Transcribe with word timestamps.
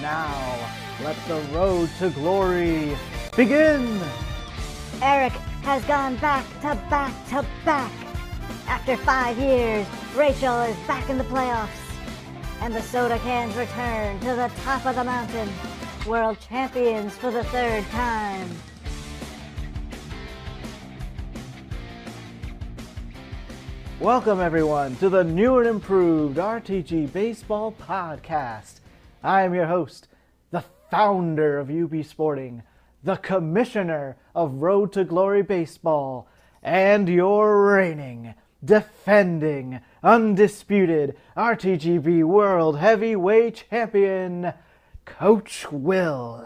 now 0.00 0.70
let 1.02 1.16
the 1.28 1.40
road 1.52 1.90
to 1.98 2.10
glory 2.10 2.96
begin. 3.36 4.00
Eric 5.02 5.32
has 5.62 5.84
gone 5.84 6.16
back 6.16 6.46
to 6.60 6.74
back 6.88 7.12
to 7.28 7.44
back. 7.64 7.92
After 8.68 8.96
five 8.96 9.38
years, 9.38 9.86
Rachel 10.14 10.60
is 10.62 10.76
back 10.86 11.08
in 11.10 11.18
the 11.18 11.24
playoffs. 11.24 11.68
And 12.60 12.72
the 12.72 12.82
soda 12.82 13.18
cans 13.18 13.56
return 13.56 14.20
to 14.20 14.36
the 14.36 14.50
top 14.62 14.86
of 14.86 14.94
the 14.94 15.02
mountain, 15.02 15.48
world 16.06 16.38
champions 16.48 17.16
for 17.16 17.32
the 17.32 17.42
third 17.44 17.84
time. 17.90 18.48
Welcome, 23.98 24.40
everyone, 24.40 24.96
to 24.96 25.08
the 25.08 25.22
new 25.22 25.58
and 25.58 25.68
improved 25.68 26.38
RTG 26.38 27.12
Baseball 27.12 27.72
Podcast. 27.72 28.81
I 29.24 29.42
am 29.42 29.54
your 29.54 29.66
host, 29.66 30.08
the 30.50 30.64
founder 30.90 31.60
of 31.60 31.70
UB 31.70 32.04
Sporting, 32.04 32.64
the 33.04 33.16
commissioner 33.16 34.16
of 34.34 34.62
Road 34.62 34.92
to 34.94 35.04
Glory 35.04 35.42
Baseball, 35.42 36.26
and 36.60 37.08
your 37.08 37.72
reigning, 37.72 38.34
defending, 38.64 39.80
undisputed 40.02 41.16
RTGB 41.36 42.24
World 42.24 42.78
Heavyweight 42.78 43.64
Champion, 43.70 44.54
Coach 45.04 45.70
Will. 45.70 46.44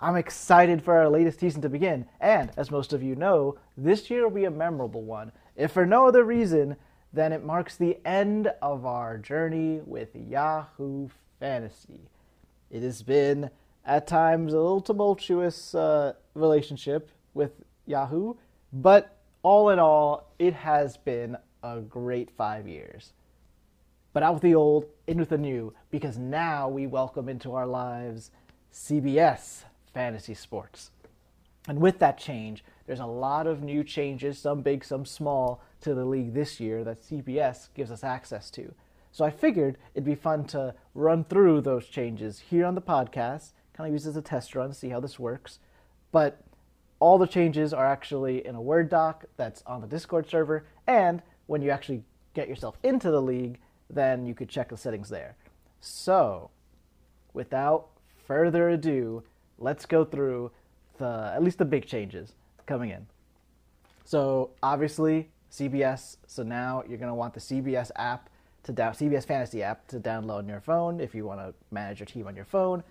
I'm 0.00 0.16
excited 0.16 0.82
for 0.82 0.96
our 0.96 1.08
latest 1.08 1.38
season 1.38 1.62
to 1.62 1.68
begin, 1.68 2.06
and 2.20 2.50
as 2.56 2.72
most 2.72 2.92
of 2.92 3.04
you 3.04 3.14
know, 3.14 3.56
this 3.76 4.10
year 4.10 4.24
will 4.24 4.34
be 4.34 4.46
a 4.46 4.50
memorable 4.50 5.02
one, 5.02 5.30
if 5.54 5.70
for 5.70 5.86
no 5.86 6.08
other 6.08 6.24
reason 6.24 6.74
than 7.12 7.32
it 7.32 7.44
marks 7.44 7.76
the 7.76 7.98
end 8.04 8.52
of 8.60 8.84
our 8.84 9.16
journey 9.16 9.80
with 9.86 10.08
Yahoo 10.14 11.08
Fantasy. 11.40 12.08
It 12.70 12.82
has 12.82 13.02
been 13.02 13.50
at 13.84 14.06
times 14.06 14.52
a 14.52 14.56
little 14.56 14.80
tumultuous 14.80 15.74
uh, 15.74 16.14
relationship 16.34 17.10
with 17.34 17.52
Yahoo, 17.86 18.34
but 18.72 19.16
all 19.42 19.70
in 19.70 19.78
all, 19.78 20.32
it 20.38 20.52
has 20.52 20.96
been 20.96 21.36
a 21.62 21.80
great 21.80 22.30
five 22.30 22.68
years. 22.68 23.12
But 24.12 24.22
out 24.22 24.34
with 24.34 24.42
the 24.42 24.54
old, 24.54 24.86
in 25.06 25.18
with 25.18 25.28
the 25.28 25.38
new, 25.38 25.72
because 25.90 26.18
now 26.18 26.68
we 26.68 26.86
welcome 26.86 27.28
into 27.28 27.54
our 27.54 27.66
lives 27.66 28.30
CBS 28.72 29.64
Fantasy 29.94 30.34
Sports. 30.34 30.90
And 31.66 31.80
with 31.80 31.98
that 31.98 32.18
change, 32.18 32.64
there's 32.86 33.00
a 33.00 33.06
lot 33.06 33.46
of 33.46 33.62
new 33.62 33.84
changes, 33.84 34.38
some 34.38 34.62
big, 34.62 34.84
some 34.84 35.04
small, 35.04 35.62
to 35.82 35.94
the 35.94 36.04
league 36.04 36.34
this 36.34 36.58
year 36.58 36.82
that 36.84 37.02
CBS 37.02 37.68
gives 37.74 37.90
us 37.90 38.02
access 38.02 38.50
to. 38.52 38.74
So 39.12 39.24
I 39.24 39.30
figured 39.30 39.78
it'd 39.94 40.04
be 40.04 40.14
fun 40.14 40.44
to 40.46 40.74
run 40.94 41.24
through 41.24 41.62
those 41.62 41.86
changes 41.86 42.38
here 42.50 42.64
on 42.66 42.74
the 42.74 42.82
podcast, 42.82 43.52
kind 43.72 43.88
of 43.88 43.92
use 43.92 44.06
as 44.06 44.16
a 44.16 44.22
test 44.22 44.54
run, 44.54 44.72
see 44.72 44.88
how 44.88 45.00
this 45.00 45.18
works. 45.18 45.58
But 46.12 46.42
all 47.00 47.18
the 47.18 47.26
changes 47.26 47.72
are 47.72 47.86
actually 47.86 48.46
in 48.46 48.54
a 48.54 48.60
Word 48.60 48.88
doc 48.88 49.24
that's 49.36 49.62
on 49.66 49.80
the 49.80 49.86
Discord 49.86 50.28
server, 50.28 50.66
and 50.86 51.22
when 51.46 51.62
you 51.62 51.70
actually 51.70 52.02
get 52.34 52.48
yourself 52.48 52.76
into 52.82 53.10
the 53.10 53.22
league, 53.22 53.58
then 53.90 54.26
you 54.26 54.34
could 54.34 54.48
check 54.48 54.68
the 54.68 54.76
settings 54.76 55.08
there. 55.08 55.36
So, 55.80 56.50
without 57.32 57.88
further 58.26 58.68
ado, 58.68 59.22
let's 59.58 59.86
go 59.86 60.04
through 60.04 60.50
the 60.98 61.32
at 61.34 61.42
least 61.42 61.58
the 61.58 61.64
big 61.64 61.86
changes 61.86 62.34
coming 62.66 62.90
in. 62.90 63.06
So 64.04 64.50
obviously 64.62 65.30
CBS. 65.50 66.16
So 66.26 66.42
now 66.42 66.82
you're 66.88 66.98
gonna 66.98 67.14
want 67.14 67.34
the 67.34 67.40
CBS 67.40 67.90
app 67.96 68.28
to 68.64 68.72
down 68.72 68.92
CBS 68.92 69.26
Fantasy 69.26 69.62
app 69.62 69.86
to 69.88 70.00
download 70.00 70.38
on 70.38 70.48
your 70.48 70.60
phone 70.60 71.00
if 71.00 71.14
you 71.14 71.24
want 71.24 71.40
to 71.40 71.54
manage 71.70 72.00
your 72.00 72.06
team 72.06 72.26
on 72.26 72.36
your 72.36 72.44
phone. 72.44 72.82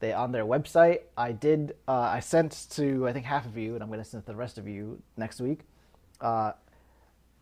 They 0.00 0.12
on 0.12 0.32
their 0.32 0.44
website. 0.44 1.00
I 1.16 1.32
did. 1.32 1.74
Uh, 1.86 1.92
I 1.92 2.20
sent 2.20 2.66
to 2.70 3.08
I 3.08 3.12
think 3.12 3.26
half 3.26 3.46
of 3.46 3.56
you, 3.56 3.74
and 3.74 3.82
I'm 3.82 3.90
gonna 3.90 4.04
send 4.04 4.24
to 4.24 4.32
the 4.32 4.36
rest 4.36 4.58
of 4.58 4.68
you 4.68 5.02
next 5.16 5.40
week. 5.40 5.60
Uh, 6.20 6.52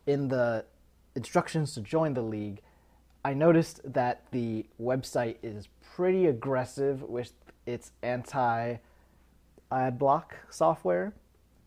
in 0.06 0.28
the 0.28 0.64
instructions 1.14 1.74
to 1.74 1.80
join 1.80 2.14
the 2.14 2.22
league, 2.22 2.62
I 3.24 3.34
noticed 3.34 3.80
that 3.92 4.22
the 4.30 4.66
website 4.80 5.36
is 5.42 5.68
pretty 5.94 6.26
aggressive 6.26 7.02
with 7.02 7.32
its 7.66 7.92
anti 8.02 8.76
ad 9.70 9.98
block 9.98 10.36
software. 10.48 11.12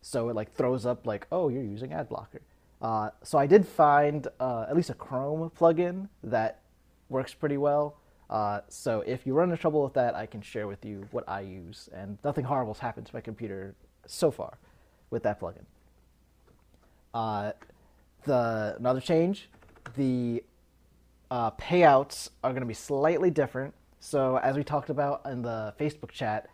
So 0.02 0.28
it 0.30 0.36
like 0.36 0.54
throws 0.54 0.86
up 0.86 1.06
like, 1.06 1.26
oh, 1.30 1.50
you're 1.50 1.62
using 1.62 1.92
ad 1.92 2.08
blocker. 2.08 2.40
Uh, 2.80 3.10
so 3.22 3.38
I 3.38 3.46
did 3.46 3.66
find 3.66 4.26
uh, 4.38 4.66
at 4.68 4.74
least 4.74 4.90
a 4.90 4.94
Chrome 4.94 5.50
plugin 5.58 6.08
that 6.24 6.60
works 7.08 7.34
pretty 7.34 7.56
well. 7.56 7.96
Uh, 8.30 8.60
so 8.68 9.02
if 9.06 9.26
you 9.26 9.34
run 9.34 9.50
into 9.50 9.60
trouble 9.60 9.82
with 9.82 9.94
that, 9.94 10.14
I 10.14 10.24
can 10.26 10.40
share 10.40 10.68
with 10.68 10.84
you 10.84 11.06
what 11.10 11.28
I 11.28 11.40
use, 11.40 11.88
and 11.92 12.16
nothing 12.24 12.44
horrible's 12.44 12.78
happened 12.78 13.06
to 13.06 13.14
my 13.14 13.20
computer 13.20 13.74
so 14.06 14.30
far 14.30 14.56
with 15.10 15.22
that 15.24 15.40
plugin. 15.40 15.64
Uh, 17.12 17.52
the 18.24 18.76
another 18.78 19.00
change, 19.00 19.48
the 19.96 20.42
uh, 21.30 21.50
payouts 21.52 22.30
are 22.44 22.50
going 22.50 22.62
to 22.62 22.66
be 22.66 22.74
slightly 22.74 23.30
different. 23.30 23.74
So 23.98 24.38
as 24.38 24.56
we 24.56 24.64
talked 24.64 24.90
about 24.90 25.22
in 25.26 25.42
the 25.42 25.74
Facebook 25.78 26.10
chat, 26.10 26.48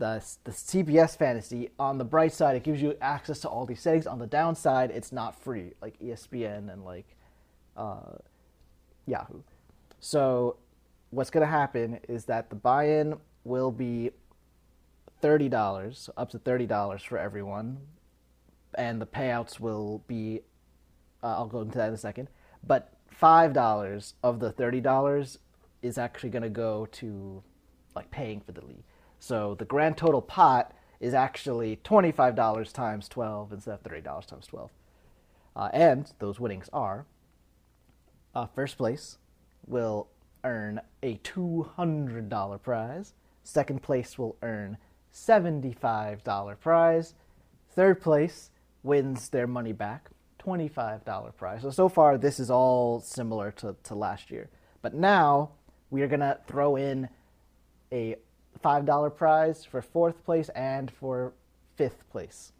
the, 0.00 0.24
the 0.44 0.50
CBS 0.50 1.16
Fantasy, 1.16 1.70
on 1.78 1.98
the 1.98 2.04
bright 2.04 2.32
side, 2.32 2.56
it 2.56 2.64
gives 2.64 2.80
you 2.80 2.96
access 3.02 3.38
to 3.40 3.48
all 3.48 3.66
these 3.66 3.80
settings. 3.80 4.06
On 4.06 4.18
the 4.18 4.26
downside, 4.26 4.90
it's 4.90 5.12
not 5.12 5.38
free, 5.38 5.74
like 5.82 5.98
ESPN 6.00 6.72
and 6.72 6.84
like 6.84 7.04
uh, 7.76 8.16
Yahoo. 9.06 9.42
So, 10.00 10.56
what's 11.10 11.28
going 11.28 11.46
to 11.46 11.50
happen 11.52 12.00
is 12.08 12.24
that 12.24 12.48
the 12.48 12.56
buy 12.56 12.84
in 12.84 13.16
will 13.44 13.70
be 13.70 14.10
$30, 15.22 16.08
up 16.16 16.30
to 16.30 16.38
$30 16.38 17.00
for 17.02 17.18
everyone. 17.18 17.78
And 18.76 19.02
the 19.02 19.06
payouts 19.06 19.60
will 19.60 20.02
be, 20.06 20.40
uh, 21.22 21.26
I'll 21.26 21.46
go 21.46 21.60
into 21.60 21.76
that 21.76 21.88
in 21.88 21.94
a 21.94 21.98
second. 21.98 22.28
But 22.66 22.94
$5 23.20 24.14
of 24.22 24.40
the 24.40 24.50
$30 24.50 25.38
is 25.82 25.98
actually 25.98 26.30
going 26.30 26.42
to 26.42 26.48
go 26.48 26.86
to 26.92 27.42
like 27.94 28.10
paying 28.10 28.40
for 28.40 28.52
the 28.52 28.64
league. 28.64 28.84
So 29.20 29.54
the 29.54 29.64
grand 29.64 29.96
total 29.96 30.22
pot 30.22 30.72
is 30.98 31.14
actually 31.14 31.78
$25 31.84 32.72
times 32.72 33.08
12 33.08 33.52
instead 33.52 33.74
of 33.74 33.82
$30 33.82 34.26
times 34.26 34.46
12. 34.46 34.70
Uh, 35.54 35.68
and 35.72 36.12
those 36.18 36.40
winnings 36.40 36.68
are 36.72 37.06
uh, 38.34 38.46
first 38.46 38.78
place 38.78 39.18
will 39.66 40.08
earn 40.44 40.80
a 41.02 41.16
$200 41.18 42.62
prize. 42.62 43.14
Second 43.42 43.82
place 43.82 44.18
will 44.18 44.36
earn 44.42 44.78
$75 45.12 46.60
prize. 46.60 47.14
Third 47.70 48.00
place 48.00 48.50
wins 48.82 49.28
their 49.28 49.46
money 49.46 49.72
back, 49.72 50.10
$25 50.42 51.36
prize. 51.36 51.62
So, 51.62 51.70
so 51.70 51.88
far, 51.88 52.16
this 52.16 52.40
is 52.40 52.50
all 52.50 53.00
similar 53.00 53.50
to, 53.52 53.76
to 53.84 53.94
last 53.94 54.30
year. 54.30 54.48
But 54.82 54.94
now 54.94 55.50
we 55.90 56.02
are 56.02 56.08
going 56.08 56.20
to 56.20 56.38
throw 56.46 56.76
in 56.76 57.08
a 57.92 58.16
$5 58.62 59.16
prize 59.16 59.64
for 59.64 59.80
fourth 59.82 60.24
place 60.24 60.48
and 60.50 60.90
for 60.90 61.32
fifth 61.76 62.08
place. 62.10 62.52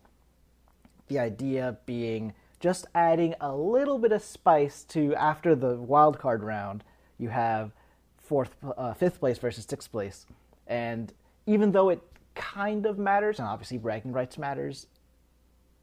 The 1.08 1.18
idea 1.18 1.78
being 1.86 2.34
just 2.60 2.86
adding 2.94 3.34
a 3.40 3.54
little 3.54 3.98
bit 3.98 4.12
of 4.12 4.22
spice 4.22 4.84
to 4.84 5.14
after 5.14 5.54
the 5.54 5.76
wild 5.76 6.18
card 6.18 6.42
round, 6.42 6.84
you 7.18 7.30
have 7.30 7.72
fourth, 8.18 8.54
uh, 8.76 8.94
fifth 8.94 9.18
place 9.18 9.38
versus 9.38 9.64
sixth 9.64 9.90
place. 9.90 10.26
And 10.66 11.12
even 11.46 11.72
though 11.72 11.88
it 11.88 12.00
kind 12.34 12.86
of 12.86 12.98
matters, 12.98 13.38
and 13.38 13.48
obviously 13.48 13.78
bragging 13.78 14.12
rights 14.12 14.38
matters, 14.38 14.86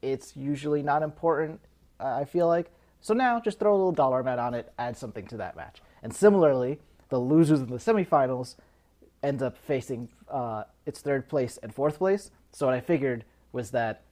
it's 0.02 0.36
usually 0.36 0.82
not 0.82 1.02
important, 1.02 1.60
uh, 2.00 2.14
I 2.14 2.24
feel 2.24 2.46
like. 2.46 2.70
So 3.00 3.14
now 3.14 3.40
just 3.40 3.58
throw 3.58 3.72
a 3.72 3.76
little 3.76 3.92
dollar 3.92 4.20
amount 4.20 4.40
on 4.40 4.54
it, 4.54 4.72
add 4.78 4.96
something 4.96 5.26
to 5.28 5.36
that 5.36 5.56
match. 5.56 5.82
And 6.02 6.14
similarly, 6.14 6.78
the 7.08 7.18
losers 7.18 7.60
in 7.60 7.66
the 7.66 7.76
semifinals 7.76 8.56
ends 9.22 9.42
up 9.42 9.56
facing 9.56 10.08
uh, 10.30 10.64
its 10.86 11.00
third 11.00 11.28
place 11.28 11.58
and 11.62 11.74
fourth 11.74 11.98
place. 11.98 12.30
So 12.52 12.66
what 12.66 12.74
I 12.74 12.80
figured 12.80 13.24
was 13.52 13.70
that 13.72 14.04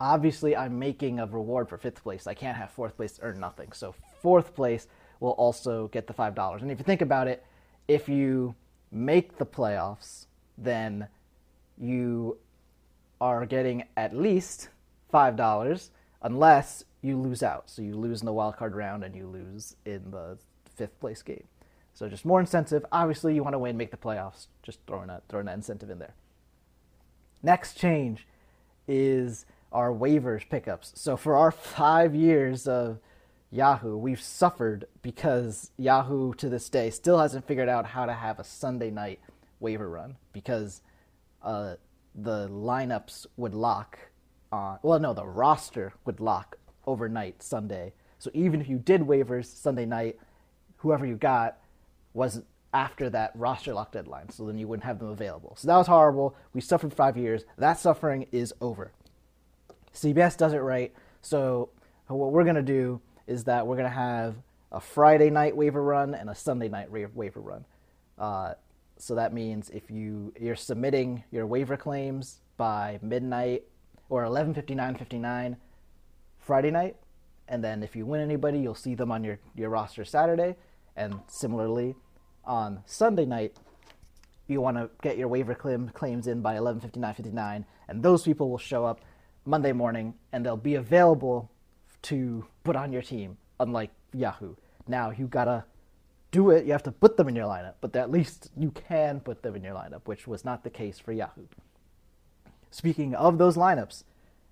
obviously 0.00 0.56
I'm 0.56 0.78
making 0.78 1.20
a 1.20 1.26
reward 1.26 1.68
for 1.68 1.78
fifth 1.78 2.02
place. 2.02 2.26
I 2.26 2.34
can't 2.34 2.56
have 2.56 2.70
fourth 2.70 2.96
place 2.96 3.18
earn 3.22 3.38
nothing. 3.38 3.72
So 3.72 3.94
fourth 4.20 4.54
place 4.54 4.86
will 5.20 5.30
also 5.32 5.88
get 5.88 6.06
the 6.06 6.12
five 6.12 6.34
dollars. 6.34 6.62
And 6.62 6.70
if 6.70 6.78
you 6.78 6.84
think 6.84 7.02
about 7.02 7.28
it, 7.28 7.44
if 7.88 8.08
you 8.08 8.54
make 8.90 9.38
the 9.38 9.46
playoffs, 9.46 10.26
then 10.58 11.08
you 11.78 12.38
are 13.20 13.46
getting 13.46 13.84
at 13.96 14.16
least 14.16 14.68
five 15.10 15.36
dollars 15.36 15.90
unless 16.22 16.84
you 17.02 17.18
lose 17.18 17.42
out. 17.42 17.70
So 17.70 17.82
you 17.82 17.96
lose 17.96 18.20
in 18.20 18.26
the 18.26 18.32
wild 18.32 18.56
card 18.56 18.74
round 18.74 19.04
and 19.04 19.14
you 19.14 19.26
lose 19.26 19.76
in 19.84 20.10
the 20.10 20.38
fifth 20.76 20.98
place 21.00 21.22
game. 21.22 21.44
So 21.94 22.08
just 22.08 22.24
more 22.24 22.40
incentive. 22.40 22.84
Obviously, 22.90 23.34
you 23.34 23.42
want 23.42 23.54
to 23.54 23.58
win, 23.58 23.76
make 23.76 23.90
the 23.90 23.96
playoffs. 23.96 24.46
Just 24.62 24.78
throwing 24.86 25.08
that 25.08 25.24
throwing 25.28 25.46
that 25.46 25.54
incentive 25.54 25.90
in 25.90 25.98
there. 25.98 26.14
Next 27.42 27.76
change 27.76 28.26
is 28.88 29.46
our 29.72 29.90
waivers 29.90 30.48
pickups. 30.48 30.92
So 30.94 31.16
for 31.16 31.36
our 31.36 31.50
five 31.50 32.14
years 32.14 32.68
of 32.68 32.98
Yahoo, 33.50 33.96
we've 33.96 34.20
suffered 34.20 34.86
because 35.02 35.70
Yahoo 35.76 36.34
to 36.34 36.48
this 36.48 36.68
day 36.68 36.90
still 36.90 37.18
hasn't 37.18 37.46
figured 37.46 37.68
out 37.68 37.86
how 37.86 38.06
to 38.06 38.12
have 38.12 38.38
a 38.38 38.44
Sunday 38.44 38.90
night 38.90 39.20
waiver 39.60 39.88
run 39.88 40.16
because 40.32 40.82
uh, 41.42 41.74
the 42.14 42.48
lineups 42.48 43.26
would 43.36 43.54
lock 43.54 43.98
on, 44.50 44.78
well, 44.82 44.98
no, 44.98 45.14
the 45.14 45.26
roster 45.26 45.92
would 46.04 46.20
lock 46.20 46.58
overnight 46.86 47.42
Sunday. 47.42 47.92
So 48.18 48.30
even 48.34 48.60
if 48.60 48.68
you 48.68 48.78
did 48.78 49.02
waivers 49.02 49.46
Sunday 49.46 49.86
night, 49.86 50.18
whoever 50.78 51.06
you 51.06 51.16
got 51.16 51.58
wasn't 52.14 52.46
after 52.74 53.10
that 53.10 53.32
roster 53.34 53.74
lock 53.74 53.92
deadline. 53.92 54.30
So 54.30 54.46
then 54.46 54.58
you 54.58 54.66
wouldn't 54.66 54.84
have 54.84 54.98
them 54.98 55.08
available. 55.08 55.54
So 55.56 55.68
that 55.68 55.76
was 55.76 55.86
horrible. 55.86 56.34
We 56.54 56.60
suffered 56.60 56.94
five 56.94 57.16
years. 57.16 57.44
That 57.58 57.78
suffering 57.78 58.26
is 58.32 58.54
over. 58.60 58.92
CBS 59.94 60.36
does 60.36 60.54
it 60.54 60.58
right. 60.58 60.92
So 61.20 61.70
what 62.06 62.32
we're 62.32 62.44
going 62.44 62.56
to 62.56 62.62
do 62.62 63.00
is 63.26 63.44
that 63.44 63.66
we're 63.66 63.76
going 63.76 63.88
to 63.88 63.94
have 63.94 64.36
a 64.70 64.80
Friday 64.80 65.30
night 65.30 65.56
waiver 65.56 65.82
run 65.82 66.14
and 66.14 66.30
a 66.30 66.34
Sunday 66.34 66.68
night 66.68 66.90
waiver 66.90 67.40
run. 67.40 67.64
Uh, 68.18 68.54
so 68.98 69.14
that 69.14 69.32
means 69.32 69.68
if 69.70 69.90
you 69.90 70.32
you're 70.38 70.56
submitting 70.56 71.24
your 71.30 71.46
waiver 71.46 71.76
claims 71.76 72.40
by 72.56 72.98
midnight 73.02 73.64
or 74.08 74.24
11:59:59 74.24 75.56
Friday 76.38 76.70
night, 76.70 76.96
and 77.48 77.64
then 77.64 77.82
if 77.82 77.96
you 77.96 78.06
win 78.06 78.20
anybody, 78.20 78.58
you'll 78.60 78.74
see 78.74 78.94
them 78.94 79.10
on 79.10 79.24
your 79.24 79.38
your 79.54 79.70
roster 79.70 80.04
Saturday, 80.04 80.56
and 80.96 81.20
similarly 81.28 81.96
on 82.44 82.82
Sunday 82.86 83.24
night, 83.24 83.56
you 84.48 84.60
want 84.60 84.76
to 84.76 84.90
get 85.02 85.16
your 85.16 85.28
waiver 85.28 85.54
claim, 85.54 85.88
claims 85.90 86.26
in 86.26 86.42
by 86.42 86.56
11:59:59, 86.56 87.64
and 87.88 88.02
those 88.02 88.22
people 88.22 88.50
will 88.50 88.58
show 88.58 88.84
up 88.84 89.00
Monday 89.44 89.72
morning 89.72 90.14
and 90.32 90.44
they'll 90.44 90.56
be 90.56 90.74
available 90.74 91.50
to 92.02 92.46
put 92.64 92.76
on 92.76 92.92
your 92.92 93.02
team, 93.02 93.38
unlike 93.60 93.90
Yahoo. 94.12 94.54
Now 94.86 95.10
you 95.10 95.26
gotta 95.26 95.64
do 96.30 96.50
it. 96.50 96.64
You 96.64 96.72
have 96.72 96.82
to 96.84 96.92
put 96.92 97.16
them 97.16 97.28
in 97.28 97.36
your 97.36 97.46
lineup, 97.46 97.74
but 97.80 97.94
at 97.96 98.10
least 98.10 98.50
you 98.56 98.70
can 98.70 99.20
put 99.20 99.42
them 99.42 99.54
in 99.54 99.62
your 99.62 99.74
lineup, 99.74 100.02
which 100.06 100.26
was 100.26 100.44
not 100.44 100.64
the 100.64 100.70
case 100.70 100.98
for 100.98 101.12
Yahoo. 101.12 101.46
Speaking 102.70 103.14
of 103.14 103.38
those 103.38 103.56
lineups, 103.56 104.04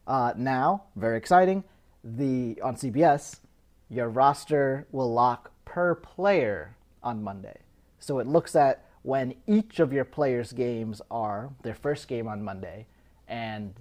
uh, 0.06 0.34
now 0.36 0.84
very 0.94 1.16
exciting. 1.16 1.64
The 2.04 2.60
on 2.62 2.76
CBS, 2.76 3.40
your 3.88 4.08
roster 4.08 4.86
will 4.92 5.12
lock 5.12 5.52
per 5.70 5.94
player 5.94 6.74
on 7.00 7.22
Monday. 7.22 7.56
So 8.00 8.18
it 8.18 8.26
looks 8.26 8.56
at 8.56 8.84
when 9.02 9.34
each 9.46 9.78
of 9.78 9.92
your 9.92 10.04
players' 10.04 10.52
games 10.52 11.00
are 11.12 11.50
their 11.62 11.76
first 11.76 12.08
game 12.08 12.26
on 12.26 12.42
Monday, 12.42 12.88
and 13.28 13.72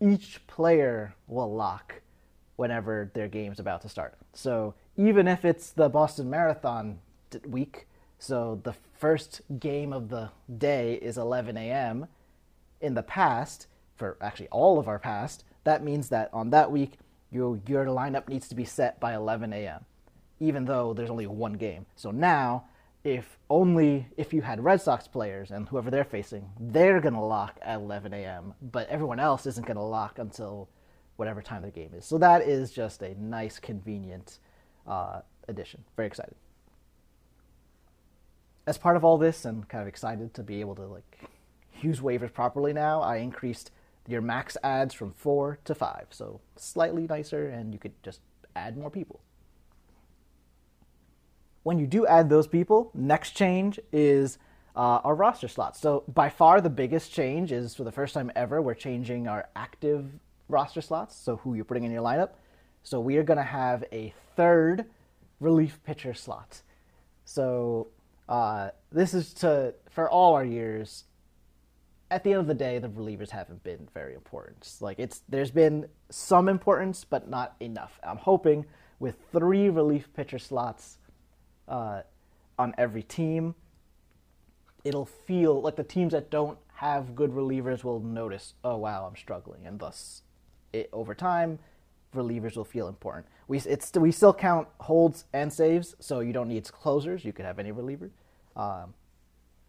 each 0.00 0.46
player 0.46 1.16
will 1.26 1.52
lock 1.52 2.00
whenever 2.54 3.10
their 3.12 3.26
game's 3.26 3.58
about 3.58 3.82
to 3.82 3.88
start. 3.88 4.14
So 4.34 4.74
even 4.96 5.26
if 5.26 5.44
it's 5.44 5.70
the 5.70 5.88
Boston 5.88 6.30
Marathon 6.30 7.00
week, 7.44 7.88
so 8.20 8.60
the 8.62 8.74
first 8.96 9.40
game 9.58 9.92
of 9.92 10.08
the 10.08 10.30
day 10.58 10.94
is 10.94 11.18
11 11.18 11.56
a.m. 11.56 12.06
in 12.80 12.94
the 12.94 13.02
past, 13.02 13.66
for 13.96 14.16
actually 14.20 14.48
all 14.48 14.78
of 14.78 14.86
our 14.86 15.00
past, 15.00 15.42
that 15.64 15.82
means 15.82 16.08
that 16.10 16.30
on 16.32 16.50
that 16.50 16.70
week, 16.70 16.98
your, 17.32 17.58
your 17.66 17.86
lineup 17.86 18.28
needs 18.28 18.48
to 18.48 18.54
be 18.54 18.64
set 18.64 19.00
by 19.00 19.12
11 19.12 19.52
a.m., 19.52 19.84
even 20.40 20.64
though 20.64 20.92
there's 20.92 21.10
only 21.10 21.26
one 21.26 21.54
game. 21.54 21.86
So 21.96 22.10
now, 22.10 22.64
if 23.04 23.38
only 23.48 24.08
if 24.16 24.32
you 24.32 24.42
had 24.42 24.62
Red 24.62 24.80
Sox 24.80 25.06
players 25.06 25.50
and 25.50 25.68
whoever 25.68 25.90
they're 25.90 26.04
facing, 26.04 26.50
they're 26.58 27.00
going 27.00 27.14
to 27.14 27.20
lock 27.20 27.58
at 27.62 27.76
11 27.76 28.12
a.m., 28.12 28.54
but 28.60 28.88
everyone 28.88 29.20
else 29.20 29.46
isn't 29.46 29.66
going 29.66 29.76
to 29.76 29.82
lock 29.82 30.18
until 30.18 30.68
whatever 31.16 31.40
time 31.40 31.62
the 31.62 31.70
game 31.70 31.90
is. 31.94 32.04
So 32.04 32.18
that 32.18 32.42
is 32.42 32.72
just 32.72 33.02
a 33.02 33.14
nice, 33.20 33.58
convenient 33.58 34.38
uh, 34.86 35.20
addition. 35.48 35.84
Very 35.96 36.08
excited. 36.08 36.34
As 38.66 38.76
part 38.76 38.96
of 38.96 39.04
all 39.04 39.16
this, 39.18 39.44
I'm 39.44 39.62
kind 39.64 39.82
of 39.82 39.88
excited 39.88 40.34
to 40.34 40.42
be 40.42 40.60
able 40.60 40.74
to 40.74 40.86
like 40.86 41.20
use 41.80 42.00
waivers 42.00 42.32
properly 42.32 42.72
now. 42.72 43.00
I 43.00 43.18
increased 43.18 43.70
your 44.08 44.20
max 44.20 44.56
adds 44.62 44.94
from 44.94 45.12
four 45.12 45.58
to 45.64 45.74
five, 45.74 46.06
so 46.10 46.40
slightly 46.56 47.06
nicer, 47.06 47.48
and 47.48 47.72
you 47.72 47.78
could 47.78 48.00
just 48.02 48.20
add 48.54 48.76
more 48.76 48.90
people. 48.90 49.20
When 51.66 51.80
you 51.80 51.88
do 51.88 52.06
add 52.06 52.30
those 52.30 52.46
people, 52.46 52.92
next 52.94 53.32
change 53.32 53.80
is 53.90 54.38
uh, 54.76 55.00
our 55.02 55.16
roster 55.16 55.48
slots. 55.48 55.80
So 55.80 56.04
by 56.06 56.28
far 56.28 56.60
the 56.60 56.70
biggest 56.70 57.12
change 57.12 57.50
is 57.50 57.74
for 57.74 57.82
the 57.82 57.90
first 57.90 58.14
time 58.14 58.30
ever, 58.36 58.62
we're 58.62 58.74
changing 58.74 59.26
our 59.26 59.48
active 59.56 60.06
roster 60.48 60.80
slots, 60.80 61.16
so 61.16 61.38
who 61.38 61.54
you're 61.54 61.64
putting 61.64 61.82
in 61.82 61.90
your 61.90 62.04
lineup. 62.04 62.34
So 62.84 63.00
we 63.00 63.16
are 63.16 63.24
going 63.24 63.38
to 63.38 63.42
have 63.42 63.82
a 63.90 64.14
third 64.36 64.84
relief 65.40 65.82
pitcher 65.82 66.14
slot. 66.14 66.62
So 67.24 67.88
uh, 68.28 68.68
this 68.92 69.12
is 69.12 69.34
to 69.34 69.74
for 69.90 70.08
all 70.08 70.34
our 70.34 70.44
years. 70.44 71.02
At 72.12 72.22
the 72.22 72.30
end 72.30 72.42
of 72.42 72.46
the 72.46 72.54
day, 72.54 72.78
the 72.78 72.88
relievers 72.88 73.30
haven't 73.30 73.64
been 73.64 73.88
very 73.92 74.14
important. 74.14 74.72
Like 74.80 75.00
it's 75.00 75.22
there's 75.28 75.50
been 75.50 75.88
some 76.10 76.48
importance, 76.48 77.04
but 77.04 77.28
not 77.28 77.56
enough. 77.58 77.98
I'm 78.04 78.18
hoping 78.18 78.66
with 79.00 79.16
three 79.32 79.68
relief 79.68 80.14
pitcher 80.14 80.38
slots 80.38 80.98
uh, 81.68 82.02
on 82.58 82.74
every 82.78 83.02
team, 83.02 83.54
it'll 84.84 85.06
feel 85.06 85.60
like 85.60 85.76
the 85.76 85.84
teams 85.84 86.12
that 86.12 86.30
don't 86.30 86.58
have 86.74 87.14
good 87.14 87.30
relievers 87.32 87.84
will 87.84 88.00
notice, 88.00 88.54
oh 88.62 88.76
wow, 88.76 89.06
I'm 89.06 89.16
struggling, 89.16 89.66
and 89.66 89.78
thus 89.78 90.22
it, 90.72 90.88
over 90.92 91.14
time, 91.14 91.58
relievers 92.14 92.56
will 92.56 92.64
feel 92.64 92.88
important. 92.88 93.26
We 93.48 93.58
it's 93.58 93.92
we 93.94 94.12
still 94.12 94.34
count 94.34 94.68
holds 94.80 95.24
and 95.32 95.52
saves, 95.52 95.94
so 96.00 96.20
you 96.20 96.32
don't 96.32 96.48
need 96.48 96.70
closers. 96.72 97.24
You 97.24 97.32
could 97.32 97.44
have 97.44 97.58
any 97.58 97.72
reliever. 97.72 98.10
Um, 98.56 98.94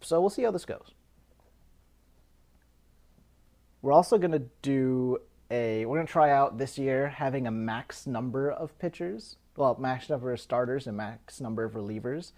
so 0.00 0.20
we'll 0.20 0.30
see 0.30 0.42
how 0.42 0.50
this 0.50 0.64
goes. 0.64 0.92
We're 3.82 3.92
also 3.92 4.18
going 4.18 4.32
to 4.32 4.42
do 4.62 5.18
a. 5.50 5.86
We're 5.86 5.96
going 5.96 6.06
to 6.06 6.12
try 6.12 6.30
out 6.30 6.58
this 6.58 6.78
year 6.78 7.08
having 7.08 7.46
a 7.46 7.50
max 7.50 8.06
number 8.06 8.50
of 8.50 8.76
pitchers. 8.78 9.36
Well, 9.58 9.76
max 9.76 10.08
number 10.08 10.32
of 10.32 10.38
starters 10.38 10.86
and 10.86 10.96
max 10.96 11.40
number 11.40 11.64
of 11.64 11.72
relievers. 11.72 12.30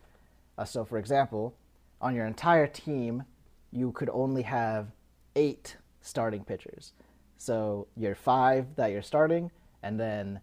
Uh, 0.57 0.65
so, 0.65 0.87
for 0.87 0.97
example, 0.97 1.55
on 2.01 2.15
your 2.15 2.25
entire 2.25 2.67
team, 2.67 3.25
you 3.71 3.93
could 3.93 4.09
only 4.09 4.41
have 4.41 4.87
eight 5.37 5.77
starting 6.01 6.45
pitchers. 6.45 6.95
So 7.37 7.89
you're 7.95 8.15
five 8.15 8.75
that 8.77 8.91
you're 8.91 9.03
starting, 9.03 9.51
and 9.83 10.01
then 10.01 10.41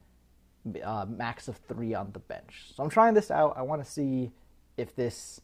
uh, 0.84 1.08
max 1.10 1.48
of 1.48 1.58
three 1.68 1.96
on 1.96 2.12
the 2.12 2.20
bench. 2.20 2.66
So 2.76 2.84
I'm 2.84 2.92
trying 2.92 3.16
this 3.16 3.32
out. 3.32 3.56
I 3.58 3.64
want 3.64 3.84
to 3.84 3.90
see 3.90 4.32
if 4.78 4.96
this 4.96 5.42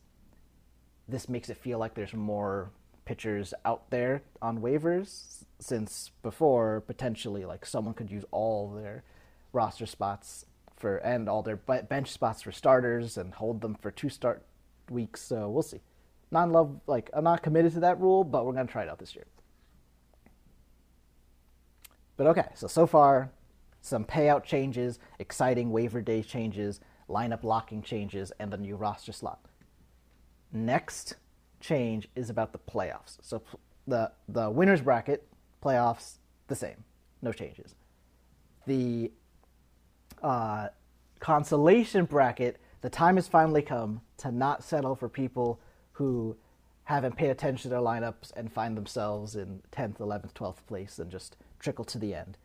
this 1.08 1.28
makes 1.28 1.50
it 1.50 1.58
feel 1.58 1.80
like 1.80 1.96
there's 1.96 2.14
more 2.14 2.70
pitchers 3.06 3.56
out 3.66 3.90
there 3.90 4.22
on 4.40 4.60
waivers 4.60 5.46
since 5.60 6.12
before 6.22 6.82
potentially 6.82 7.44
like 7.44 7.66
someone 7.66 7.96
could 7.96 8.12
use 8.12 8.24
all 8.30 8.70
their 8.70 9.04
roster 9.52 9.88
spots 9.88 10.46
for 10.84 10.98
and 10.98 11.30
all 11.30 11.42
their 11.42 11.56
bench 11.56 12.12
spots 12.12 12.42
for 12.42 12.52
starters 12.52 13.18
and 13.18 13.34
hold 13.34 13.62
them 13.62 13.76
for 13.82 13.90
two 13.90 14.10
start 14.10 14.44
weeks 14.90 15.22
so 15.22 15.50
we'll 15.50 15.64
see 15.64 15.80
non 16.30 16.52
love 16.52 16.80
like 16.88 17.10
i'm 17.14 17.24
not 17.24 17.42
committed 17.42 17.72
to 17.72 17.80
that 17.80 18.00
rule 18.00 18.24
but 18.24 18.46
we're 18.46 18.54
going 18.54 18.68
to 18.68 18.72
try 18.72 18.84
it 18.84 18.90
out 18.90 19.00
this 19.00 19.16
year 19.16 19.26
but 22.18 22.28
okay, 22.28 22.48
so 22.56 22.68
so 22.68 22.86
far, 22.86 23.32
some 23.82 24.06
payout 24.06 24.44
changes, 24.44 25.00
exciting 25.20 25.72
waiver 25.72 26.02
day 26.02 26.22
changes, 26.22 26.80
lineup 27.10 27.44
locking 27.44 27.82
changes, 27.82 28.32
and 28.40 28.52
the 28.52 28.58
new 28.58 28.76
roster 28.76 29.12
slot. 29.12 29.40
Next 30.52 31.16
change 31.60 32.08
is 32.16 32.30
about 32.30 32.52
the 32.52 32.60
playoffs. 32.60 33.18
So 33.22 33.42
the 33.88 34.12
the 34.28 34.50
winners 34.50 34.82
bracket 34.82 35.28
playoffs 35.64 36.18
the 36.48 36.56
same, 36.56 36.84
no 37.22 37.32
changes. 37.32 37.76
The 38.68 39.12
uh, 40.24 40.70
consolation 41.20 42.06
bracket, 42.06 42.58
the 42.82 42.90
time 42.90 43.16
has 43.16 43.28
finally 43.28 43.62
come 43.62 44.02
to 44.18 44.32
not 44.32 44.64
settle 44.64 44.96
for 44.96 45.10
people 45.10 45.60
who 45.94 46.36
haven't 46.86 47.16
paid 47.16 47.30
attention 47.30 47.64
to 47.64 47.70
their 47.70 47.80
lineups 47.80 48.32
and 48.36 48.52
find 48.52 48.76
themselves 48.76 49.36
in 49.36 49.62
10th, 49.72 49.98
11th, 49.98 50.34
12th 50.34 50.66
place 50.68 51.00
and 51.00 51.10
just 51.10 51.38
trickle 51.60 51.86
to 51.86 51.98
the 51.98 52.14
end. 52.14 52.38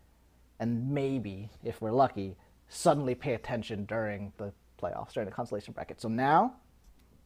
And 0.61 0.91
maybe, 0.91 1.51
if 1.65 1.81
we're 1.81 1.93
lucky, 1.93 2.37
suddenly 2.69 3.15
pay 3.15 3.35
attention 3.35 3.85
during 3.85 4.33
the 4.37 4.53
playoffs, 4.81 5.13
during 5.13 5.29
the 5.29 5.35
consolation 5.35 5.73
bracket. 5.73 6.01
So 6.01 6.09
now, 6.09 6.55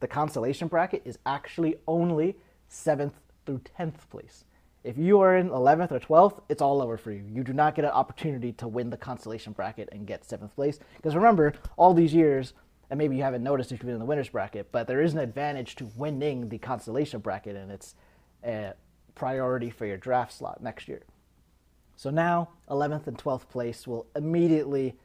the 0.00 0.08
consolation 0.08 0.68
bracket 0.68 1.02
is 1.04 1.18
actually 1.26 1.76
only 1.86 2.36
7th 2.70 3.12
through 3.44 3.60
10th 3.78 4.08
place. 4.10 4.44
If 4.84 4.98
you 4.98 5.20
are 5.20 5.36
in 5.36 5.48
11th 5.48 5.92
or 5.92 6.00
12th, 6.00 6.42
it's 6.48 6.60
all 6.60 6.82
over 6.82 6.96
for 6.96 7.12
you. 7.12 7.24
You 7.28 7.44
do 7.44 7.52
not 7.52 7.74
get 7.74 7.84
an 7.84 7.92
opportunity 7.92 8.52
to 8.54 8.66
win 8.66 8.90
the 8.90 8.96
consolation 8.96 9.52
bracket 9.52 9.88
and 9.92 10.06
get 10.06 10.26
7th 10.26 10.54
place. 10.54 10.78
Because 10.96 11.14
remember, 11.14 11.54
all 11.76 11.94
these 11.94 12.12
years, 12.12 12.52
and 12.90 12.98
maybe 12.98 13.16
you 13.16 13.22
haven't 13.22 13.44
noticed 13.44 13.70
if 13.70 13.78
you've 13.78 13.86
been 13.86 13.94
in 13.94 14.00
the 14.00 14.04
winner's 14.04 14.28
bracket, 14.28 14.72
but 14.72 14.88
there 14.88 15.00
is 15.00 15.12
an 15.12 15.20
advantage 15.20 15.76
to 15.76 15.86
winning 15.96 16.48
the 16.48 16.58
consolation 16.58 17.20
bracket, 17.20 17.54
and 17.54 17.70
it's 17.70 17.94
a 18.44 18.74
priority 19.14 19.70
for 19.70 19.86
your 19.86 19.96
draft 19.96 20.32
slot 20.32 20.62
next 20.62 20.88
year. 20.88 21.02
So 21.94 22.10
now 22.10 22.48
11th 22.68 23.06
and 23.06 23.16
12th 23.16 23.48
place 23.48 23.86
will 23.86 24.06
immediately 24.16 24.96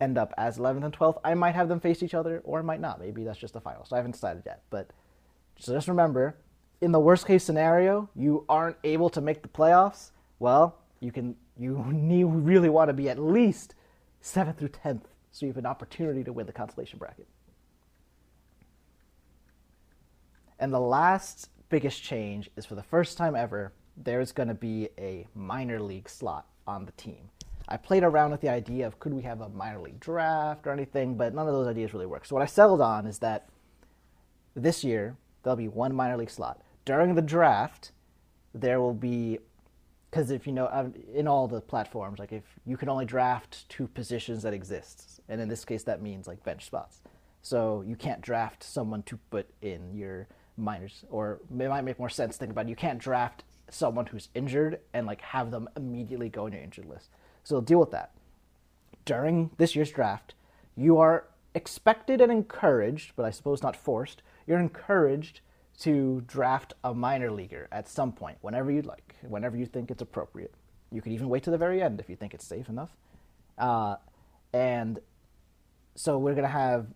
end 0.00 0.18
up 0.18 0.32
as 0.36 0.58
11th 0.58 0.84
and 0.84 0.96
12th, 0.96 1.18
I 1.22 1.34
might 1.34 1.54
have 1.54 1.68
them 1.68 1.78
face 1.78 2.02
each 2.02 2.14
other 2.14 2.40
or 2.44 2.58
I 2.58 2.62
might 2.62 2.80
not. 2.80 2.98
Maybe 2.98 3.22
that's 3.22 3.38
just 3.38 3.54
the 3.54 3.60
final. 3.60 3.84
So 3.84 3.94
I 3.94 3.98
haven't 3.98 4.12
decided 4.12 4.42
yet. 4.46 4.62
But 4.70 4.90
so 5.58 5.72
just 5.72 5.88
remember, 5.88 6.36
in 6.80 6.92
the 6.92 7.00
worst 7.00 7.26
case 7.26 7.44
scenario, 7.44 8.08
you 8.14 8.44
aren't 8.48 8.76
able 8.84 9.10
to 9.10 9.20
make 9.20 9.42
the 9.42 9.48
playoffs. 9.48 10.10
Well, 10.38 10.76
you 11.00 11.12
can 11.12 11.36
you 11.58 11.84
need, 11.92 12.24
really 12.24 12.68
want 12.68 12.88
to 12.88 12.94
be 12.94 13.08
at 13.08 13.18
least 13.18 13.74
7th 14.22 14.58
through 14.58 14.68
10th 14.68 15.02
so 15.30 15.46
you 15.46 15.52
have 15.52 15.58
an 15.58 15.66
opportunity 15.66 16.24
to 16.24 16.32
win 16.32 16.46
the 16.46 16.52
consolation 16.52 16.98
bracket. 16.98 17.28
And 20.58 20.72
the 20.72 20.80
last 20.80 21.48
biggest 21.68 22.02
change 22.02 22.50
is 22.56 22.66
for 22.66 22.74
the 22.74 22.82
first 22.82 23.16
time 23.16 23.36
ever, 23.36 23.72
there's 23.96 24.32
going 24.32 24.48
to 24.48 24.54
be 24.54 24.88
a 24.98 25.26
minor 25.34 25.80
league 25.80 26.08
slot 26.08 26.46
on 26.66 26.84
the 26.84 26.92
team. 26.92 27.30
I 27.68 27.76
played 27.76 28.02
around 28.02 28.32
with 28.32 28.40
the 28.40 28.48
idea 28.48 28.86
of 28.86 28.98
could 28.98 29.14
we 29.14 29.22
have 29.22 29.40
a 29.40 29.48
minor 29.48 29.78
league 29.78 30.00
draft 30.00 30.66
or 30.66 30.72
anything, 30.72 31.14
but 31.14 31.34
none 31.34 31.46
of 31.46 31.54
those 31.54 31.68
ideas 31.68 31.94
really 31.94 32.06
work. 32.06 32.26
So 32.26 32.34
what 32.34 32.42
I 32.42 32.46
settled 32.46 32.80
on 32.80 33.06
is 33.06 33.20
that 33.20 33.48
this 34.56 34.82
year 34.82 35.16
there'll 35.42 35.56
be 35.56 35.68
one 35.68 35.94
minor 35.94 36.16
league 36.16 36.30
slot. 36.30 36.60
During 36.84 37.14
the 37.14 37.22
draft, 37.22 37.92
there 38.54 38.80
will 38.80 38.94
be 38.94 39.38
because 40.10 40.30
if 40.32 40.46
you 40.46 40.52
know 40.52 40.68
um, 40.72 40.92
in 41.14 41.28
all 41.28 41.46
the 41.46 41.60
platforms, 41.60 42.18
like 42.18 42.32
if 42.32 42.42
you 42.66 42.76
can 42.76 42.88
only 42.88 43.04
draft 43.04 43.68
two 43.68 43.86
positions 43.86 44.42
that 44.42 44.52
exist, 44.52 45.20
and 45.28 45.40
in 45.40 45.48
this 45.48 45.64
case 45.64 45.84
that 45.84 46.02
means 46.02 46.26
like 46.26 46.42
bench 46.42 46.66
spots. 46.66 47.00
So 47.42 47.82
you 47.86 47.96
can't 47.96 48.20
draft 48.20 48.62
someone 48.62 49.02
to 49.04 49.18
put 49.30 49.48
in 49.62 49.94
your 49.94 50.26
minors, 50.56 51.04
or 51.10 51.40
it 51.48 51.68
might 51.68 51.82
make 51.82 51.98
more 51.98 52.08
sense 52.08 52.36
think 52.36 52.50
about 52.50 52.66
it. 52.66 52.70
you 52.70 52.76
can't 52.76 52.98
draft 52.98 53.44
someone 53.68 54.06
who's 54.06 54.28
injured 54.34 54.80
and 54.92 55.06
like 55.06 55.20
have 55.20 55.50
them 55.50 55.68
immediately 55.76 56.28
go 56.28 56.46
on 56.46 56.52
your 56.52 56.62
injured 56.62 56.86
list. 56.86 57.08
So 57.44 57.60
deal 57.60 57.78
with 57.78 57.92
that. 57.92 58.10
During 59.04 59.50
this 59.56 59.74
year's 59.76 59.90
draft, 59.90 60.34
you 60.76 60.98
are 60.98 61.24
expected 61.54 62.20
and 62.20 62.30
encouraged, 62.30 63.12
but 63.16 63.24
I 63.24 63.30
suppose 63.30 63.62
not 63.62 63.76
forced, 63.76 64.22
you're 64.46 64.58
encouraged 64.58 65.40
to 65.80 66.22
draft 66.26 66.74
a 66.84 66.94
minor 66.94 67.30
leaguer 67.30 67.68
at 67.72 67.88
some 67.88 68.12
point, 68.12 68.36
whenever 68.42 68.70
you'd 68.70 68.86
like, 68.86 69.16
whenever 69.22 69.56
you 69.56 69.66
think 69.66 69.90
it's 69.90 70.02
appropriate. 70.02 70.54
You 70.92 71.00
could 71.00 71.12
even 71.12 71.28
wait 71.28 71.42
to 71.44 71.50
the 71.50 71.58
very 71.58 71.82
end 71.82 72.00
if 72.00 72.10
you 72.10 72.16
think 72.16 72.34
it's 72.34 72.46
safe 72.46 72.68
enough. 72.68 72.90
Uh, 73.56 73.96
and 74.52 74.98
so 75.94 76.18
we're 76.18 76.34
going 76.34 76.46
to 76.46 76.48
have 76.48 76.88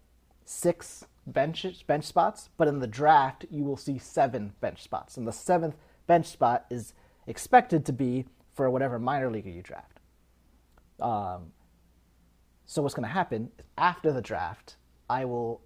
six 0.44 1.06
bench, 1.26 1.64
bench 1.86 2.04
spots, 2.04 2.50
but 2.56 2.68
in 2.68 2.80
the 2.80 2.86
draft, 2.86 3.46
you 3.50 3.64
will 3.64 3.76
see 3.76 3.98
seven 3.98 4.52
bench 4.60 4.82
spots. 4.82 5.16
And 5.16 5.26
the 5.26 5.32
seventh 5.32 5.76
bench 6.06 6.26
spot 6.26 6.66
is 6.70 6.92
expected 7.26 7.86
to 7.86 7.92
be 7.92 8.26
for 8.54 8.68
whatever 8.70 8.98
minor 8.98 9.30
leaguer 9.30 9.50
you 9.50 9.62
draft. 9.62 10.00
Um, 11.00 11.52
so 12.66 12.82
what's 12.82 12.94
going 12.94 13.08
to 13.08 13.12
happen 13.12 13.50
after 13.78 14.12
the 14.12 14.22
draft, 14.22 14.76
I 15.08 15.24
will 15.24 15.60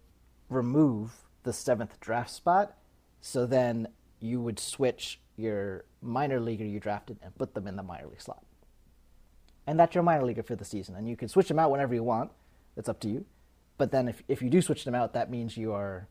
remove 0.49 1.13
the 1.43 1.53
seventh 1.53 1.99
draft 2.01 2.31
spot. 2.31 2.77
So 3.21 3.47
then 3.47 3.89
you 4.21 4.41
would 4.41 4.59
switch 4.59 5.21
your 5.37 5.85
minor 6.03 6.41
leaguer 6.41 6.65
you 6.65 6.81
drafted 6.81 7.19
and 7.23 7.37
put 7.37 7.55
them 7.55 7.67
in 7.67 7.77
the 7.77 7.83
minor 7.83 8.07
league 8.07 8.21
slot. 8.21 8.43
And 9.67 9.79
that's 9.79 9.95
your 9.95 10.03
minor 10.03 10.25
leaguer 10.25 10.43
for 10.43 10.57
the 10.57 10.65
season. 10.65 10.95
And 10.97 11.09
you 11.09 11.17
can 11.17 11.29
switch 11.29 11.49
them 11.49 11.59
out 11.59 11.71
whenever 11.71 11.95
you 11.95 12.03
want. 12.03 12.31
It's 12.77 12.89
up 12.89 13.01
to 13.01 13.09
you. 13.09 13.25
But 13.77 13.93
then 13.93 14.09
if, 14.09 14.23
if 14.29 14.43
you 14.43 14.51
do 14.51 14.61
switch 14.61 14.85
them 14.85 14.95
out, 14.95 15.13
that 15.13 15.31
means 15.31 15.57
you 15.57 15.73
are 15.73 16.09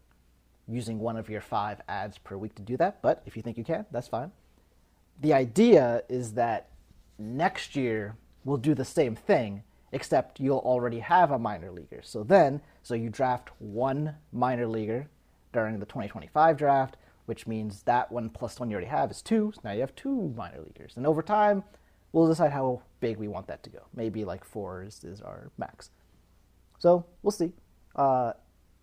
using 0.68 1.00
one 1.00 1.18
of 1.18 1.30
your 1.30 1.42
five 1.42 1.82
adds 1.88 2.18
per 2.18 2.38
week 2.38 2.56
to 2.56 2.62
do 2.62 2.78
that. 2.78 3.02
But 3.02 3.24
if 3.26 3.36
you 3.36 3.42
think 3.42 3.58
you 3.58 3.64
can, 3.64 3.86
that's 3.92 4.08
fine. 4.08 4.32
The 5.22 5.34
idea 5.34 6.04
is 6.08 6.34
that 6.34 6.70
next 7.18 7.76
year 7.76 8.16
we'll 8.46 8.58
do 8.58 8.76
the 8.76 8.86
same 8.86 9.16
thing, 9.16 9.64
except 9.92 10.40
you'll 10.40 10.60
already 10.60 11.00
have 11.00 11.32
a 11.32 11.40
minor 11.40 11.72
leaguer. 11.72 12.02
So 12.04 12.24
then, 12.24 12.62
so 12.84 12.94
you 12.94 13.10
draft 13.10 13.50
one 13.60 14.16
minor 14.32 14.68
leaguer 14.68 15.08
during 15.58 15.80
the 15.80 15.88
2025 15.88 16.56
draft, 16.56 16.98
which 17.26 17.48
means 17.48 17.82
that 17.84 18.12
one 18.12 18.30
plus 18.30 18.60
one 18.60 18.70
you 18.70 18.76
already 18.76 18.88
have 18.88 19.10
is 19.10 19.24
two. 19.24 19.52
So 19.56 19.62
now 19.64 19.72
you 19.72 19.82
have 19.82 19.96
two 19.96 20.32
minor 20.38 20.62
leaguers. 20.62 20.94
And 20.96 21.08
over 21.08 21.24
time, 21.24 21.64
we'll 22.12 22.28
decide 22.28 22.52
how 22.52 22.84
big 23.00 23.18
we 23.18 23.28
want 23.28 23.48
that 23.48 23.64
to 23.64 23.72
go. 23.72 23.80
Maybe 23.96 24.24
like 24.24 24.46
four 24.46 24.84
is, 24.84 25.04
is 25.04 25.20
our 25.20 25.50
max. 25.58 25.90
So 26.78 27.08
we'll 27.24 27.32
see. 27.32 27.54
Uh, 27.96 28.34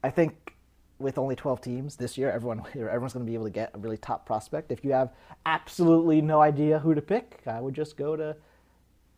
I 0.02 0.11
think 0.11 0.57
with 0.99 1.16
only 1.16 1.37
12 1.37 1.61
teams 1.61 1.95
this 1.95 2.19
year, 2.19 2.33
everyone 2.33 2.64
everyone's 2.75 3.12
going 3.12 3.25
to 3.25 3.31
be 3.31 3.35
able 3.35 3.45
to 3.45 3.50
get 3.50 3.71
a 3.73 3.78
really 3.78 3.97
top 3.97 4.26
prospect. 4.26 4.73
If 4.73 4.85
you 4.85 4.90
have 4.90 5.12
absolutely 5.47 6.21
no 6.21 6.40
idea 6.40 6.81
who 6.81 6.93
to 6.97 7.02
pick, 7.02 7.40
I 7.47 7.61
would 7.61 7.75
just 7.75 7.97
go 7.97 8.16
to 8.16 8.35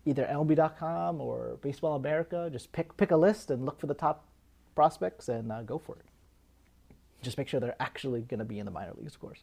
either 0.04 0.26
MLB.com 0.26 1.22
or 1.22 1.56
Baseball 1.62 1.96
America. 1.96 2.50
Just 2.52 2.70
pick 2.72 2.94
pick 2.98 3.12
a 3.12 3.16
list 3.16 3.50
and 3.50 3.64
look 3.64 3.80
for 3.80 3.86
the 3.86 3.94
top 3.94 4.28
prospects 4.74 5.30
and 5.30 5.50
uh, 5.50 5.62
go 5.62 5.78
for 5.78 5.96
it. 5.96 6.04
Just 7.26 7.38
make 7.38 7.48
sure 7.48 7.58
they're 7.58 7.82
actually 7.82 8.22
going 8.22 8.38
to 8.38 8.44
be 8.44 8.60
in 8.60 8.66
the 8.66 8.70
minor 8.70 8.92
leagues, 8.96 9.14
of 9.14 9.20
course. 9.20 9.42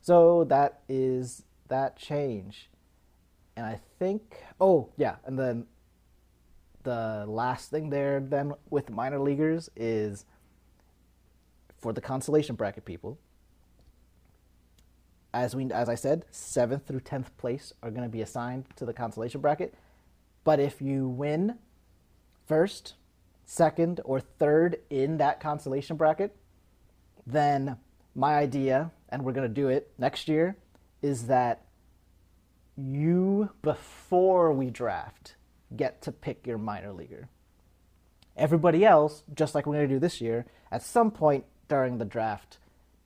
So 0.00 0.44
that 0.44 0.80
is 0.88 1.44
that 1.68 1.96
change, 1.96 2.70
and 3.54 3.66
I 3.66 3.80
think 3.98 4.42
oh 4.58 4.88
yeah, 4.96 5.16
and 5.26 5.38
then 5.38 5.66
the 6.84 7.26
last 7.28 7.70
thing 7.70 7.90
there 7.90 8.18
then 8.18 8.54
with 8.70 8.88
minor 8.88 9.20
leaguers 9.20 9.68
is 9.76 10.24
for 11.76 11.92
the 11.92 12.00
consolation 12.00 12.56
bracket 12.56 12.86
people. 12.86 13.18
As 15.34 15.54
we 15.54 15.70
as 15.70 15.90
I 15.90 15.94
said, 15.94 16.24
seventh 16.30 16.86
through 16.86 17.00
tenth 17.00 17.36
place 17.36 17.74
are 17.82 17.90
going 17.90 18.04
to 18.04 18.08
be 18.08 18.22
assigned 18.22 18.64
to 18.76 18.86
the 18.86 18.94
consolation 18.94 19.42
bracket. 19.42 19.74
But 20.44 20.60
if 20.60 20.80
you 20.80 21.06
win 21.08 21.58
first, 22.46 22.94
second, 23.52 24.00
or 24.04 24.18
third 24.18 24.78
in 24.88 25.18
that 25.18 25.38
consolation 25.38 25.94
bracket, 25.94 26.34
then 27.26 27.76
my 28.14 28.34
idea, 28.34 28.90
and 29.10 29.22
we're 29.22 29.32
going 29.32 29.46
to 29.46 29.54
do 29.54 29.68
it 29.68 29.92
next 29.98 30.26
year, 30.26 30.56
is 31.02 31.26
that 31.26 31.66
you, 32.76 33.50
before 33.60 34.52
we 34.52 34.70
draft, 34.70 35.36
get 35.76 36.00
to 36.00 36.10
pick 36.10 36.46
your 36.46 36.56
minor 36.56 36.92
leaguer. 36.92 37.28
Everybody 38.38 38.86
else, 38.86 39.22
just 39.34 39.54
like 39.54 39.66
we're 39.66 39.74
going 39.74 39.88
to 39.88 39.94
do 39.94 40.00
this 40.00 40.22
year, 40.22 40.46
at 40.70 40.82
some 40.82 41.10
point 41.10 41.44
during 41.68 41.98
the 41.98 42.06
draft 42.06 42.56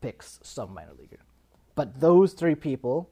picks 0.00 0.38
some 0.45 0.73
minor 0.73 0.93
leaguer. 0.97 1.19
But 1.75 1.99
those 1.99 2.35
three 2.35 2.55
people, 2.55 3.11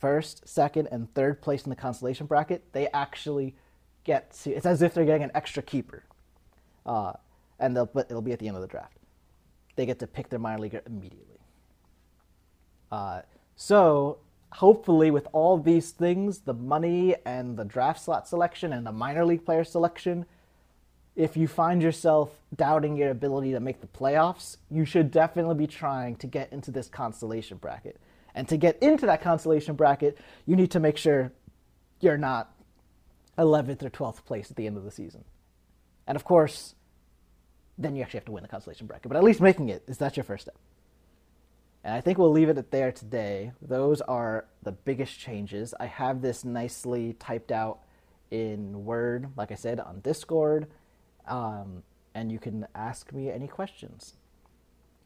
first, 0.00 0.48
second, 0.48 0.88
and 0.90 1.14
third 1.14 1.40
place 1.40 1.62
in 1.62 1.70
the 1.70 1.76
consolation 1.76 2.26
bracket, 2.26 2.72
they 2.72 2.88
actually 2.88 3.54
get 4.02 4.32
to. 4.42 4.50
It's 4.50 4.66
as 4.66 4.82
if 4.82 4.94
they're 4.94 5.04
getting 5.04 5.22
an 5.22 5.30
extra 5.32 5.62
keeper, 5.62 6.02
uh, 6.86 7.12
and 7.58 7.76
they'll 7.76 7.86
but 7.86 8.06
it'll 8.10 8.22
be 8.22 8.32
at 8.32 8.38
the 8.38 8.48
end 8.48 8.56
of 8.56 8.62
the 8.62 8.68
draft. 8.68 8.98
They 9.76 9.86
get 9.86 9.98
to 10.00 10.06
pick 10.06 10.28
their 10.28 10.38
minor 10.38 10.60
leaguer 10.60 10.82
immediately. 10.86 11.38
Uh, 12.90 13.22
so 13.56 14.18
hopefully, 14.52 15.10
with 15.10 15.26
all 15.32 15.58
these 15.58 15.90
things, 15.90 16.40
the 16.40 16.54
money 16.54 17.14
and 17.24 17.56
the 17.56 17.64
draft 17.64 18.00
slot 18.00 18.28
selection 18.28 18.72
and 18.72 18.86
the 18.86 18.92
minor 18.92 19.24
league 19.24 19.44
player 19.44 19.64
selection 19.64 20.26
if 21.14 21.36
you 21.36 21.46
find 21.46 21.82
yourself 21.82 22.30
doubting 22.54 22.96
your 22.96 23.10
ability 23.10 23.52
to 23.52 23.60
make 23.60 23.80
the 23.80 23.86
playoffs, 23.86 24.56
you 24.70 24.84
should 24.84 25.10
definitely 25.10 25.54
be 25.54 25.66
trying 25.66 26.16
to 26.16 26.26
get 26.26 26.50
into 26.52 26.70
this 26.70 26.88
consolation 26.88 27.58
bracket. 27.58 28.00
And 28.34 28.48
to 28.48 28.56
get 28.56 28.82
into 28.82 29.04
that 29.06 29.20
consolation 29.20 29.74
bracket, 29.74 30.16
you 30.46 30.56
need 30.56 30.70
to 30.70 30.80
make 30.80 30.96
sure 30.96 31.32
you're 32.00 32.16
not 32.16 32.54
11th 33.36 33.82
or 33.82 33.90
12th 33.90 34.24
place 34.24 34.50
at 34.50 34.56
the 34.56 34.66
end 34.66 34.78
of 34.78 34.84
the 34.84 34.90
season. 34.90 35.24
And 36.12 36.16
of 36.16 36.24
course, 36.24 36.74
then 37.78 37.96
you 37.96 38.02
actually 38.02 38.18
have 38.18 38.26
to 38.26 38.32
win 38.32 38.42
the 38.42 38.48
consolation 38.50 38.86
bracket. 38.86 39.08
But 39.08 39.16
at 39.16 39.24
least 39.24 39.40
making 39.40 39.70
it 39.70 39.82
is 39.86 39.96
that's 39.96 40.14
your 40.14 40.24
first 40.24 40.42
step. 40.42 40.58
And 41.82 41.94
I 41.94 42.02
think 42.02 42.18
we'll 42.18 42.30
leave 42.30 42.50
it 42.50 42.70
there 42.70 42.92
today. 42.92 43.52
Those 43.62 44.02
are 44.02 44.44
the 44.62 44.72
biggest 44.72 45.18
changes. 45.18 45.72
I 45.80 45.86
have 45.86 46.20
this 46.20 46.44
nicely 46.44 47.14
typed 47.14 47.50
out 47.50 47.78
in 48.30 48.84
Word, 48.84 49.30
like 49.38 49.52
I 49.52 49.54
said, 49.54 49.80
on 49.80 50.00
Discord 50.00 50.66
um, 51.26 51.82
and 52.14 52.30
you 52.30 52.38
can 52.38 52.66
ask 52.74 53.10
me 53.10 53.30
any 53.30 53.48
questions. 53.48 54.16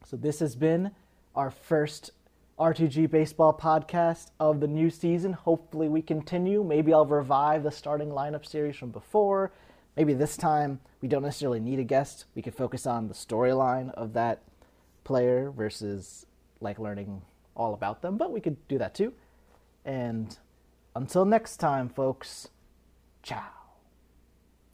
So, 0.03 0.17
this 0.17 0.39
has 0.39 0.57
been 0.57 0.91
our 1.35 1.51
first 1.51 2.11
RTG 2.59 3.09
Baseball 3.09 3.53
podcast 3.53 4.31
of 4.41 4.59
the 4.59 4.67
new 4.67 4.89
season. 4.89 5.31
Hopefully, 5.31 5.87
we 5.87 6.01
continue. 6.01 6.65
Maybe 6.65 6.93
I'll 6.93 7.05
revive 7.05 7.63
the 7.63 7.71
starting 7.71 8.09
lineup 8.09 8.45
series 8.45 8.75
from 8.75 8.91
before. 8.91 9.51
Maybe 9.97 10.13
this 10.13 10.37
time 10.37 10.79
we 11.01 11.07
don't 11.07 11.23
necessarily 11.23 11.59
need 11.59 11.79
a 11.79 11.83
guest. 11.83 12.25
We 12.35 12.43
could 12.43 12.53
focus 12.53 12.85
on 12.85 13.07
the 13.07 13.15
storyline 13.15 13.91
of 13.95 14.13
that 14.13 14.43
player 15.03 15.49
versus 15.49 16.27
like 16.61 16.77
learning 16.77 17.23
all 17.55 17.73
about 17.73 18.03
them, 18.03 18.15
but 18.15 18.31
we 18.31 18.39
could 18.39 18.67
do 18.67 18.77
that 18.77 18.93
too. 18.93 19.11
And 19.83 20.37
until 20.95 21.25
next 21.25 21.57
time, 21.57 21.89
folks, 21.89 22.49
ciao. 23.23 23.56